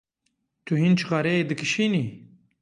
Tu 0.65 0.73
hîn 0.79 0.93
çixareyê 0.97 1.43
dikişînî? 1.49 2.03